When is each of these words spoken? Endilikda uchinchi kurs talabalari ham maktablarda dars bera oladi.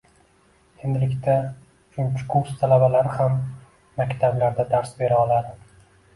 Endilikda 0.85 1.35
uchinchi 1.41 2.25
kurs 2.31 2.57
talabalari 2.63 3.13
ham 3.19 3.37
maktablarda 4.03 4.69
dars 4.75 4.99
bera 5.05 5.23
oladi. 5.29 5.55